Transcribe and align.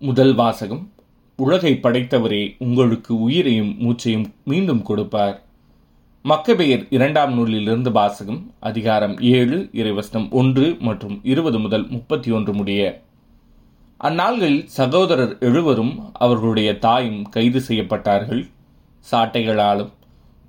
முதல் 0.00 0.34
வாசகம் 0.34 0.92
உலகை 1.36 1.78
படைத்தவரே 1.82 2.54
உங்களுக்கு 2.58 3.20
உயிரையும் 3.20 3.70
மூச்சையும் 3.78 4.26
மீண்டும் 4.44 4.82
கொடுப்பார். 4.82 5.42
மக்கபெயர் 6.22 6.86
இரண்டாம் 6.90 7.32
நூலிலிருந்து 7.32 7.92
வாசகம் 7.92 8.52
அதிகாரம் 8.60 9.18
ஏழு 9.20 9.58
இறைவசனம் 9.72 10.30
ஒன்று 10.30 10.76
மற்றும் 10.80 11.20
இருபது 11.22 11.58
முதல் 11.58 11.88
முப்பத்தி 11.88 12.30
ஒன்று 12.30 12.52
முடிய. 12.52 13.02
அந்நாள்களில் 14.00 14.64
சகோதரர் 14.66 15.38
எழுவரும் 15.38 15.94
அவர்களுடைய 16.12 16.78
தாயும் 16.78 17.22
கைது 17.22 17.62
செய்யப்பட்டார்கள். 17.68 18.48
சாட்டைகளாலும் 19.10 19.92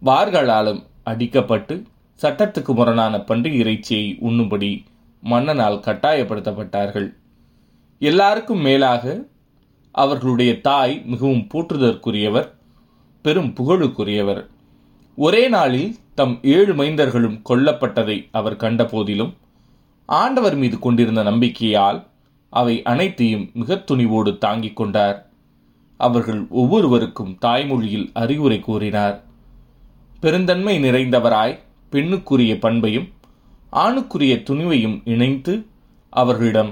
வார்களாலும் 0.05 0.84
அடிக்கப்பட்டு 1.05 1.84
சட்டத்துக்கு 2.21 2.73
முரணான 2.73 3.18
பண்டிகை 3.18 3.54
இறைச்சியை 3.54 4.18
உண்ணும்படி 4.20 4.84
மன்னனால் 5.23 5.79
கட்டாயப்படுத்தப்பட்டார்கள். 5.79 7.09
எல்லாருக்கும் 8.00 8.59
மேலாக 8.59 9.36
அவர்களுடைய 10.04 10.52
தாய் 10.68 10.95
மிகவும் 11.05 11.47
போற்றுதற்குரியவர் 11.54 12.47
பெரும் 13.25 13.51
புகழுக்குரியவர். 13.60 14.42
ஒரே 15.18 15.43
நாளில் 15.47 15.89
தம் 16.15 16.36
ஏழு 16.55 16.74
மைந்தர்களும் 16.74 17.39
கொல்லப்பட்டதை 17.50 18.18
அவர் 18.32 18.55
கண்ட 18.55 18.82
போதிலும் 18.86 19.33
ஆண்டவர் 20.05 20.55
மீது 20.55 20.79
கொண்டிருந்த 20.79 21.24
நம்பிக்கையால் 21.24 22.00
அவை 22.54 22.75
அனைத்தையும் 22.83 23.46
மிக 23.54 23.83
துணிவோடு 23.91 24.38
தாங்கிக் 24.38 24.75
கொண்டார். 24.75 25.18
அவர்கள் 26.00 26.41
ஒவ்வொருவருக்கும் 26.61 27.33
தாய்மொழியில் 27.41 28.07
அறிவுரை 28.14 28.60
கூறினார். 28.60 29.18
பெருந்தன்மை 30.19 30.75
நிறைந்தவராய் 30.83 31.60
பெண்ணுக்குரிய 31.91 32.53
பண்பையும் 32.59 33.08
ஆணுக்குரிய 33.72 34.36
துணிவையும் 34.50 34.95
இணைத்து 35.05 35.53
அவர்களிடம் 36.14 36.72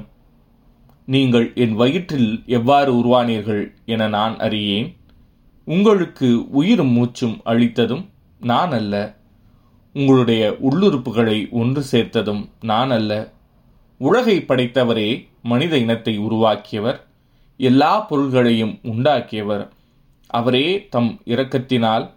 நீங்கள் 1.05 1.51
என் 1.55 1.73
வயிற்றில் 1.73 2.43
எவ்வாறு 2.45 2.93
உருவானீர்கள் 2.93 3.71
என 3.85 4.07
நான் 4.07 4.37
அறியேன். 4.37 4.95
உங்களுக்கு 5.65 6.49
உயிரும் 6.49 6.91
மூச்சும் 6.91 7.41
அளித்ததும் 7.45 8.05
நான் 8.39 8.71
அல்ல. 8.71 9.15
உங்களுடைய 9.93 10.57
உள்ளுறுப்புகளை 10.61 11.49
ஒன்று 11.49 11.85
சேர்த்ததும் 11.91 12.49
நான் 12.61 12.91
அல்ல. 12.91 13.31
உலகை 13.97 14.45
படைத்தவரே 14.47 15.27
மனித 15.41 15.77
இனத்தை 15.77 16.19
உருவாக்கியவர். 16.19 17.05
எல்லா 17.57 17.99
பொருள்களையும் 17.99 18.79
உண்டாக்கியவர். 18.83 19.67
அவரே 20.27 20.87
தம் 20.89 21.21
இரக்கத்தினால் 21.25 22.09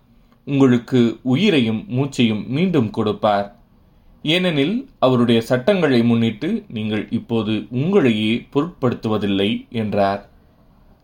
உங்களுக்கு 0.44 1.18
உயிரையும் 1.22 1.84
மூச்சையும் 1.88 2.46
மீண்டும் 2.46 2.90
கொடுப்பார். 2.90 3.57
ஏனெனில் 4.24 4.88
அவருடைய 4.98 5.40
சட்டங்களை 5.40 6.02
முன்னிட்டு 6.02 6.64
நீங்கள் 6.68 7.08
இப்போது 7.10 7.52
உங்களையே 7.52 8.46
பொருட்படுத்துவதில்லை 8.52 9.66
என்றார். 9.68 10.28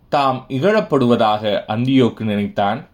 தாம் 0.09 0.47
இகழப்படுவதாக 0.49 1.65
அந்தியோக்கு 1.67 2.21
நினைத்தான். 2.21 2.89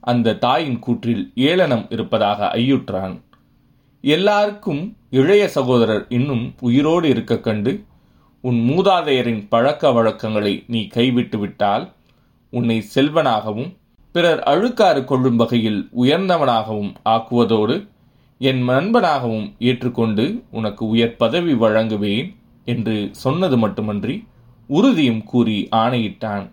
அந்த 0.00 0.34
தாயின் 0.34 0.78
கூற்றில் 0.78 1.32
ஏளனம் 1.34 1.86
இருப்பதாக 1.90 2.50
ஐயுற்றான். 2.54 3.20
எல்லாருக்கும் 4.04 4.96
இளைய 5.10 5.48
சகோதரர் 5.48 6.04
இன்னும் 6.08 6.54
உயிரோடு 6.60 7.08
இருக்க 7.08 7.40
கண்டு 7.40 7.84
உன் 8.40 8.58
மூதாதையரின் 8.68 9.48
பழக்க 9.48 9.92
வழக்கங்களை 9.92 10.64
நீ 10.66 10.86
கைவிட்டு 10.86 11.38
விட்டால் 11.38 11.92
உன்னை 12.50 12.84
செல்வனாகவும் 12.94 13.70
பிறர் 14.12 14.42
அழுக்காறு 14.42 15.04
கொள்ளும் 15.04 15.36
வகையில் 15.36 15.90
உயர்ந்தவனாகவும் 15.94 16.92
ஆக்குவதோடு 17.04 17.90
என் 18.48 18.62
நண்பனாகவும் 18.68 19.48
ஏற்றுக்கொண்டு 19.68 20.24
உனக்கு 20.58 20.82
உயர் 20.92 21.18
பதவி 21.22 21.54
வழங்குவேன் 21.64 22.28
என்று 22.72 22.96
சொன்னது 23.22 23.56
மட்டுமன்றி 23.64 24.16
உறுதியும் 24.70 25.22
கூறி 25.30 25.56
ஆணையிட்டான். 25.82 26.46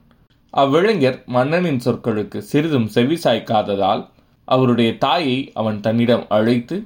அவ்விளைஞர் 0.53 1.17
மன்னனின் 1.35 1.81
சொற்களுக்கு 1.85 2.39
சிறிதும் 2.51 2.87
செவிசாய்க்காததால் 2.95 4.03
அவருடைய 4.47 4.91
தாயை 5.05 5.39
அவன் 5.61 5.79
தன்னிடம் 5.85 6.25
அழைத்து 6.37 6.77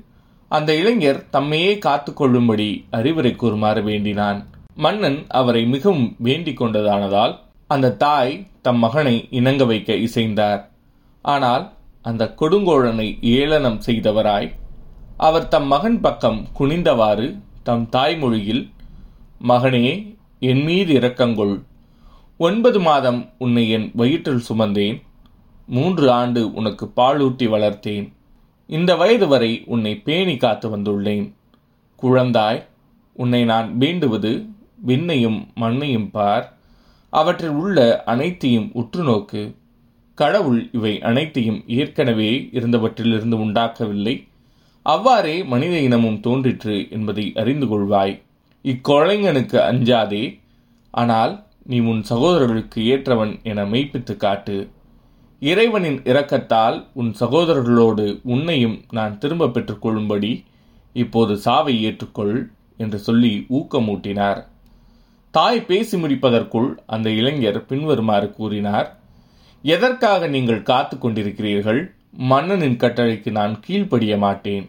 அந்த 0.52 0.70
இளைஞர் 0.82 1.22
தம்மையே 1.36 1.74
காத்து 1.86 2.12
கொள்ளும்படி 2.14 2.70
அறிவுரை 2.98 3.34
கூறுமாறு 3.36 3.84
வேண்டினான். 3.84 4.40
மன்னன் 4.86 5.20
அவரை 5.40 5.64
மிகவும் 5.76 6.10
வேண்டிக் 6.28 6.60
கொண்டதானதால் 6.62 7.34
அந்த 7.70 7.96
தாய் 8.06 8.34
தம் 8.66 8.82
மகனை 8.86 9.16
இணங்க 9.40 9.64
வைக்க 9.66 9.94
இசைந்தார். 10.08 10.62
ஆனால் 11.26 11.66
அந்த 12.10 12.24
கொடுங்கோழனை 12.40 13.08
ஏளனம் 13.38 13.80
செய்தவராய் 13.86 14.50
அவர் 15.24 15.48
தம் 15.48 15.68
மகன் 15.68 16.02
பக்கம் 16.02 16.48
குனிந்தவாறு 16.60 17.40
தம் 17.64 17.90
தாய்மொழியில் 17.92 18.72
மகனே 19.48 20.16
என் 20.40 20.64
மீது 20.64 21.00
இரக்கங்கொள் 21.00 21.64
ஒன்பது 22.38 22.80
மாதம் 22.80 23.30
உன்னை 23.38 23.70
என் 23.70 23.92
வயிற்றில் 23.94 24.44
சுமந்தேன். 24.50 25.02
மூன்று 25.68 26.12
ஆண்டு 26.12 26.54
உனக்கு 26.54 26.92
பாலூட்டி 26.96 27.48
வளர்த்தேன். 27.48 28.14
இந்த 28.68 28.96
வயது 28.96 29.28
வரை 29.28 29.64
உன்னை 29.66 29.96
பேணி 29.96 30.38
காத்து 30.38 30.78
வந்துள்ளேன். 30.78 31.34
குழந்தாய் 32.02 32.66
உன்னை 33.14 33.44
நான் 33.44 33.78
வேண்டுவது 33.78 34.46
விண்ணையும் 34.88 35.48
மண்ணையும் 35.56 36.12
பார். 36.12 36.58
அவற்றில் 37.10 37.56
உள்ள 37.64 38.04
அனைத்தையும் 38.06 38.70
உற்று 38.74 39.04
நோக்கு. 39.04 39.56
கடவுள் 40.14 40.70
இவை 40.72 41.02
அனைத்தையும் 41.02 41.64
ஏற்கனவே 41.68 42.50
இருந்தவற்றிலிருந்து 42.54 43.34
உண்டாக்கவில்லை. 43.34 44.28
அவ்வாறே 44.86 45.44
மனித 45.44 45.80
இனமும் 45.80 46.20
தோன்றிற்று 46.20 46.88
என்பதை 46.90 47.32
அறிந்து 47.36 47.66
கொள்வாய். 47.66 48.22
இக்கொலைஞனுக்கு 48.66 49.58
அஞ்சாதே. 49.58 50.40
ஆனால் 50.92 51.46
நீ 51.64 51.80
உன் 51.80 52.04
சகோதரர்களுக்கு 52.04 52.82
ஏற்றவன் 52.82 53.44
என 53.44 53.66
மெய்ப்பித்து 53.66 54.18
காட்டு. 54.18 54.70
இறைவனின் 55.40 56.00
இரக்கத்தால் 56.02 56.86
உன் 56.94 57.16
சகோதரர்களோடு 57.20 58.20
உன்னையும் 58.24 58.82
நான் 58.92 59.18
திரும்ப 59.18 59.46
பெற்றுக்கொள்ளும்படி 59.46 60.44
இப்போது 60.94 61.38
சாவை 61.38 61.86
ஏற்றுக்கொள் 61.86 62.50
என்று 62.78 63.00
சொல்லி 63.00 63.46
ஊக்கமூட்டினார். 63.50 64.44
தாய் 65.32 65.66
பேசி 65.66 65.98
முடிப்பதற்குள் 65.98 66.80
அந்த 66.86 67.10
இளைஞர் 67.10 67.66
பின்வருமாறு 67.66 68.32
கூறினார் 68.32 68.98
எதற்காக 69.62 70.28
நீங்கள் 70.28 70.64
காத்து 70.64 70.98
கொண்டிருக்கிறீர்கள்? 70.98 71.92
மன்னனின் 72.12 72.78
கட்டளைக்கு 72.78 73.32
நான் 73.32 73.60
கீழ்ப்படிய 73.60 74.18
மாட்டேன். 74.18 74.66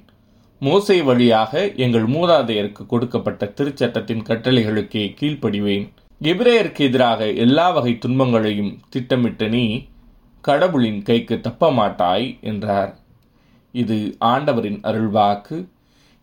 மோசை 0.65 1.05
வழியாக 1.05 1.73
எங்கள் 1.73 2.07
மூதாதையருக்கு 2.07 2.87
கொடுக்கப்பட்ட 2.87 3.53
திருச்சட்டத்தின் 3.57 4.23
கட்டளைகளுக்கே 4.23 5.05
கீழ்ப்படிவேன். 5.21 5.89
எபிரேயருக்கு 6.23 6.79
எதிராக 6.79 7.31
எல்லா 7.31 7.71
வகை 7.71 7.99
துன்பங்களையும் 7.99 8.81
திட்டமிட்ட 8.89 9.49
நீ 9.49 9.85
கடவுளின் 10.41 11.03
கைக்கு 11.03 11.41
தப்ப 11.41 11.73
மாட்டாய் 11.73 12.39
என்றார். 12.41 12.99
இது 13.73 14.17
ஆண்டவரின் 14.19 14.81
அருள்வாக்கு. 14.81 15.67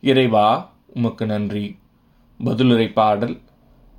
இறைவா 0.01 0.73
உமக்கு 0.93 1.25
நன்றி. 1.25 1.77
பதிலுரை 2.45 2.91
பாடல். 2.91 3.39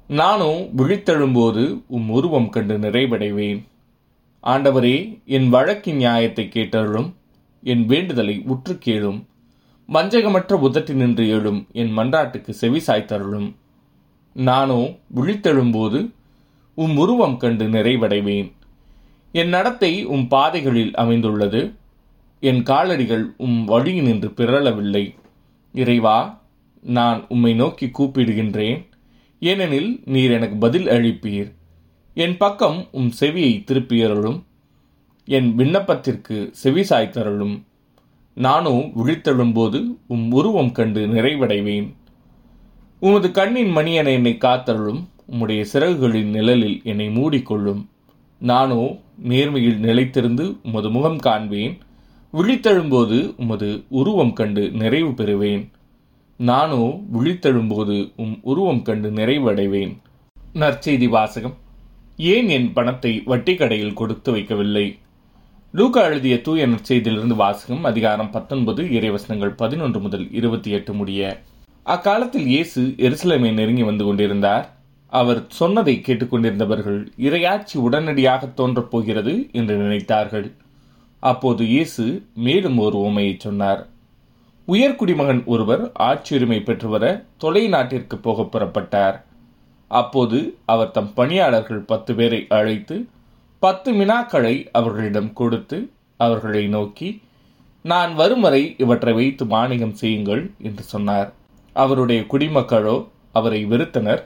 நானும் 0.09 0.63
விழித்தெழும்போது 0.77 1.83
உம் 1.87 2.11
உருவம் 2.11 2.49
கண்டு 2.49 2.79
நிறைவடைவேன். 2.79 3.61
ஆண்டவரே 4.45 4.97
என் 5.25 5.49
வழக்கின் 5.49 5.97
நியாயத்தை 5.97 6.49
கேட்டருளும். 6.53 7.13
என் 7.63 7.87
வேண்டுதலை 7.87 8.43
உற்று 8.47 8.79
கேளும் 8.79 9.21
வஞ்சகமற்ற 9.93 10.53
உதட்டி 10.53 10.95
நின்று 10.95 11.29
எழும் 11.29 11.67
என் 11.73 11.99
மன்றாட்டுக்கு 11.99 12.51
செவி 12.51 12.83
சாய்த்தருளும். 12.87 13.55
நானோ 14.33 14.91
விழித்தெழும்போது 15.15 16.11
உம் 16.75 16.97
உருவம் 16.97 17.37
கண்டு 17.37 17.65
நிறைவடைவேன். 17.69 18.53
என் 19.33 19.49
நடத்தை 19.49 20.05
உம் 20.05 20.29
பாதைகளில் 20.29 20.95
அமைந்துள்ளது. 20.95 21.73
என் 22.41 22.63
காலடிகள் 22.63 23.25
உம் 23.37 23.69
வழியினின்று 23.69 24.31
பிறளவில்லை. 24.37 25.15
இறைவா 25.73 26.41
நான் 26.81 27.25
உம்மை 27.29 27.55
நோக்கி 27.55 27.87
கூப்பிடுகின்றேன். 27.87 28.87
ஏனெனில் 29.41 30.01
நீர் 30.05 30.31
எனக்கு 30.31 30.57
பதில் 30.57 30.87
அளிப்பீர். 30.87 31.53
என் 32.15 32.37
பக்கம் 32.37 32.89
உம் 32.93 33.13
செவியை 33.21 33.53
திருப்பியருளும். 33.65 34.43
என் 35.25 35.59
விண்ணப்பத்திற்கு 35.59 36.49
செவி 36.53 36.81
சாய்த்தருளும். 36.81 37.63
நானோ 38.35 38.71
விழித்தெழும்போது 38.71 39.97
உம் 40.07 40.33
உருவம் 40.33 40.73
கண்டு 40.73 41.07
நிறைவடைவேன். 41.07 41.95
உமது 43.01 43.31
கண்ணின் 43.31 43.77
மணியன 43.77 44.13
என்னை 44.13 44.39
காத்தருளும். 44.41 45.01
உம்முடைய 45.33 45.65
சிறகுகளின் 45.73 46.31
நிழலில் 46.31 46.81
என்னை 46.85 47.09
மூடிக்கொள்ளும். 47.09 47.87
நானோ 48.39 48.83
நேர்மையில் 49.29 49.79
நிலைத்திருந்து 49.79 50.57
உமது 50.63 50.91
முகம் 50.91 51.19
காண்பேன். 51.19 51.79
விழித்தெழும்போது 52.33 53.35
உமது 53.37 53.85
உருவம் 53.89 54.33
கண்டு 54.33 54.71
நிறைவு 54.71 55.11
பெறுவேன். 55.11 55.69
நானோ 56.37 57.01
விழித்தெழும்போது 57.13 58.13
உம் 58.17 58.39
உருவம் 58.43 58.83
கண்டு 58.83 59.11
நிறைவடைவேன். 59.11 59.93
நற்செய்தி 60.55 61.09
வாசகம். 61.09 61.57
ஏன் 62.17 62.49
என் 62.49 62.73
பணத்தை 62.73 63.23
வட்டி 63.25 63.55
கடையில் 63.55 63.93
கொடுத்து 63.93 64.37
வைக்கவில்லை? 64.37 64.99
லூகா 65.75 66.03
எழுதிய 66.03 66.41
தூய 66.41 66.67
நற்செய்தியிலிருந்து 66.67 67.35
வாசகம் 67.35 67.85
அதிகாரம் 67.85 68.31
பத்தொன்பது 68.31 68.83
இறைவசனங்கள் 68.83 69.53
பதினொன்று 69.57 70.01
முதல் 70.01 70.33
இருபத்தி 70.33 70.71
எட்டு 70.71 70.93
முடிய. 70.93 71.41
அக்காலத்தில் 71.83 72.47
இயேசு 72.47 72.83
எருசலேமை 72.83 73.53
நெருங்கி 73.53 73.83
வந்து 73.83 74.05
கொண்டிருந்தார். 74.05 74.71
அவர் 75.09 75.45
சொன்னதை 75.49 76.03
கேட்டுக்கொண்டிருந்தவர்கள் 76.07 77.07
இரையாட்சி 77.19 77.77
உடனடியாக 77.77 78.47
தோன்றப் 78.47 78.91
போகிறது 78.91 79.49
என்று 79.53 79.77
நினைத்தார்கள். 79.77 80.53
அப்போது 81.21 81.65
இயேசு 81.67 82.27
மேலும் 82.35 82.79
ஒரு 82.79 82.99
உமையை 82.99 83.35
சொன்னார். 83.39 83.89
உயர்குடிமகன் 84.69 85.45
ஒருவர் 85.45 85.93
ஆட்சியுரிமை 85.99 86.63
பெற்று 86.63 86.89
வர 86.89 87.25
தொலை 87.37 87.69
நாட்டிற்கு 87.69 88.19
போக 88.19 88.49
புறப்பட்டார். 88.53 89.19
அப்போது 89.89 90.59
அவர் 90.67 90.91
தம் 90.91 91.15
பணியாளர்கள் 91.15 91.79
பத்து 91.79 92.15
பேரை 92.15 92.47
அழைத்து 92.49 93.07
பத்து 93.63 93.91
மினாக்களை 93.93 94.55
அவர்களிடம் 94.73 95.33
கொடுத்து 95.33 95.79
அவர்களை 96.17 96.63
நோக்கி 96.67 97.09
நான் 97.85 98.13
வரும் 98.15 98.41
வரை 98.41 98.63
இவற்றை 98.79 99.13
வைத்து 99.13 99.45
மானியம் 99.45 99.93
செய்யுங்கள் 99.93 100.43
என்று 100.59 100.83
சொன்னார். 100.83 101.29
அவருடைய 101.77 102.21
குடிமக்களோ 102.23 102.97
அவரை 103.33 103.61
வெறுத்தனர். 103.67 104.23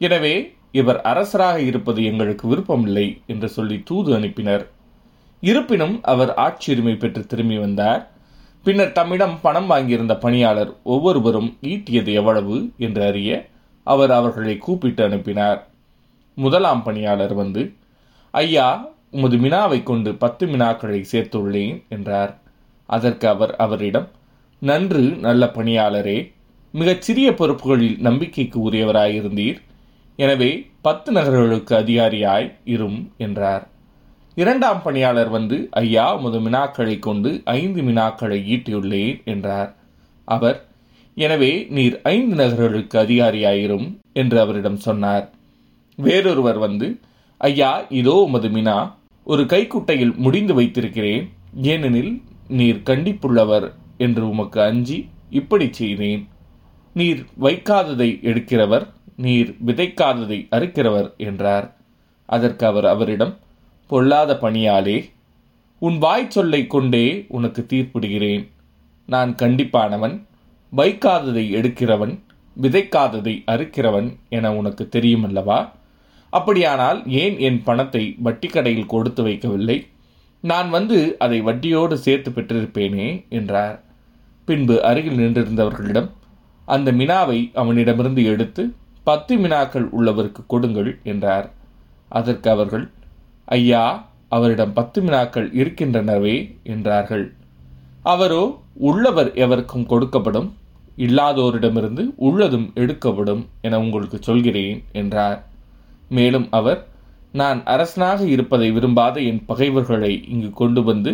எனவே 0.00 0.34
இவர் 0.72 1.00
அரசராக 1.00 1.56
இருப்பது 1.60 2.04
எங்களுக்கு 2.04 2.44
விருப்பமில்லை 2.48 3.06
என்று 3.26 3.48
சொல்லி 3.48 3.76
தூது 3.82 4.10
அனுப்பினர். 4.18 4.64
இருப்பினும் 5.42 5.94
அவர் 6.02 6.32
ஆட்சியுரிமை 6.36 6.94
பெற்று 6.98 7.22
திரும்பி 7.26 7.58
வந்தார். 7.58 8.02
பின்னர் 8.62 8.96
தம்மிடம் 8.98 9.36
பணம் 9.40 9.70
வாங்கியிருந்த 9.70 10.14
பணியாளர் 10.24 10.72
ஒவ்வொருவரும் 10.82 11.50
ஈட்டியது 11.62 12.12
எவ்வளவு? 12.12 12.56
என்று 12.78 13.02
அறிய 13.04 13.30
அவர் 13.86 14.10
அவர்களை 14.10 14.56
கூப்பிட்டு 14.58 15.02
அனுப்பினார். 15.04 15.60
முதலாம் 16.36 16.82
பணியாளர் 16.82 17.34
வந்து 17.34 17.62
ஐயா 18.34 18.68
உமது 19.10 19.36
மினாவை 19.36 19.82
கொண்டு 19.82 20.10
பத்து 20.14 20.44
மினாக்களை 20.46 21.00
சேர்த்துள்ளேன் 21.12 21.78
என்றார். 21.88 22.32
அதற்கு 22.88 23.26
அவர் 23.28 23.52
அவரிடம் 23.56 24.08
நன்று 24.62 25.02
நல்ல 25.26 25.42
பணியாளரே 25.56 26.18
மிகச் 26.74 27.04
சிறிய 27.06 27.28
பொறுப்புகளில் 27.32 27.98
நம்பிக்கைக்கு 27.98 28.58
உரியவராயிருந்தீர். 28.70 29.58
எனவே 30.18 30.50
பத்து 30.80 31.12
நகர்களுக்கு 31.12 31.74
அதிகாரியாய் 31.76 32.48
இரும் 32.64 32.98
என்றார். 33.16 33.64
இரண்டாம் 34.34 34.82
பணியாளர் 34.82 35.28
வந்து 35.28 35.56
ஐயா 35.70 36.06
உமது 36.16 36.38
மினாக்களை 36.40 36.96
கொண்டு 36.98 37.30
ஐந்து 37.44 37.80
மினாக்களை 37.82 38.38
ஈட்டியுள்ளேன் 38.54 39.18
என்றார். 39.24 39.70
அவர் 40.28 40.58
எனவே 41.16 41.52
நீர் 41.76 41.96
ஐந்து 42.02 42.34
நகர்களுக்கு 42.36 42.96
அதிகாரியாயிரும் 42.98 43.88
என்று 44.12 44.36
அவரிடம் 44.40 44.80
சொன்னார். 44.88 45.26
வேறொருவர் 45.98 46.58
வந்து 46.58 46.88
ஐயா 47.48 47.70
இதோ 47.88 48.14
உமது 48.26 48.48
மினா. 48.48 48.76
ஒரு 49.24 49.42
கைக்குட்டையில் 49.42 50.14
முடிந்து 50.16 50.54
வைத்திருக்கிறேன். 50.54 51.24
ஏனெனில் 51.62 52.12
நீர் 52.48 52.80
கண்டிப்புள்ளவர் 52.86 53.66
என்று 53.96 54.22
உமக்கு 54.28 54.58
அஞ்சி 54.62 54.98
இப்படி 55.30 55.66
செய்தேன். 55.70 56.22
நீர் 56.94 57.22
வைக்காததை 57.40 58.08
எடுக்கிறவர் 58.30 58.86
நீர் 59.16 59.50
விதைக்காததை 59.66 60.38
அறுக்கிறவர் 60.50 61.08
என்றார். 61.16 61.66
அதற்கு 62.28 62.66
அவர் 62.66 62.84
அவரிடம் 62.84 63.34
பொல்லாத 63.90 64.38
பணியாலே 64.40 64.98
உன் 65.78 65.98
வாய் 65.98 66.30
சொல்லை 66.30 66.66
கொண்டே 66.66 67.06
உனக்கு 67.28 67.66
தீர்ப்பிடுகிறேன். 67.68 68.44
நான் 69.08 69.32
கண்டிப்பானவன் 69.34 70.16
வைக்காததை 70.72 71.46
எடுக்கிறவன் 71.60 72.14
விதைக்காததை 72.56 73.34
அறுக்கிறவன் 73.46 74.08
என 74.28 74.52
உனக்கு 74.54 74.88
தெரியுமல்லவா? 74.92 75.60
அப்படியானால் 76.32 77.00
ஏன் 77.22 77.36
என் 77.38 77.60
பணத்தை 77.62 78.04
வட்டி 78.26 78.48
கடையில் 78.48 78.92
கொடுத்து 78.92 79.22
வைக்கவில்லை? 79.28 79.78
நான் 80.44 80.68
வந்து 80.70 80.98
அதை 81.18 81.38
வட்டியோடு 81.48 81.96
சேர்த்து 82.06 82.30
பெற்றிருப்பேனே 82.30 83.08
என்றார். 83.38 83.76
பின்பு 84.48 84.76
அருகில் 84.88 85.20
நின்றிருந்தவர்களிடம் 85.20 86.08
அந்த 86.68 86.88
மினாவை 86.92 87.38
அவனிடமிருந்து 87.54 88.22
எடுத்து 88.32 88.62
பத்து 89.04 89.34
மினாக்கள் 89.36 89.86
உள்ளவருக்கு 89.98 90.42
கொடுங்கள் 90.46 90.90
என்றார். 91.12 91.46
அதற்கு 92.08 92.48
அவர்கள் 92.50 92.86
ஐயா 93.48 93.84
அவரிடம் 94.28 94.72
பத்து 94.72 94.98
மினாக்கள் 95.02 95.48
இருக்கின்றனவே 95.60 96.34
என்றார்கள். 96.74 97.24
அவரோ 98.02 98.42
உள்ளவர் 98.88 99.30
எவருக்கும் 99.44 99.88
கொடுக்கப்படும் 99.92 100.50
இல்லாதோரிடமிருந்து 100.96 102.02
உள்ளதும் 102.28 102.68
எடுக்கப்படும் 102.74 103.42
என 103.60 103.78
உங்களுக்கு 103.80 104.18
சொல்கிறேன் 104.22 104.80
என்றார். 104.92 105.38
மேலும் 106.16 106.46
அவர் 106.50 106.80
நான் 107.40 107.60
அரசனாக 107.64 108.20
இருப்பதை 108.34 108.68
விரும்பாத 108.70 109.16
என் 109.30 109.42
பகைவர்களை 109.46 110.12
இங்கு 110.28 110.50
கொண்டு 110.60 110.80
வந்து 110.82 111.12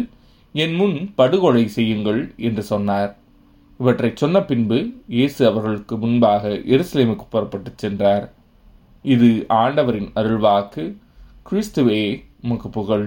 என் 0.52 0.74
முன் 0.74 0.96
படுகொலை 1.14 1.64
செய்யுங்கள் 1.76 2.20
என்று 2.46 2.62
சொன்னார். 2.72 3.10
இவற்றை 3.80 4.10
சொன்ன 4.14 4.36
பின்பு 4.50 4.78
இயேசு 5.08 5.40
அவர்களுக்கு 5.50 5.96
முன்பாக 5.96 6.48
எருசலேமுக்கு 6.74 7.26
புறப்பட்டு 7.30 7.72
சென்றார். 7.74 8.24
இது 9.14 9.28
ஆண்டவரின் 9.62 10.10
அருள்வாக்கு. 10.20 10.84
கிறிஸ்துவே 11.50 12.02
உமக்கு 12.42 12.68
புகழ். 12.68 13.06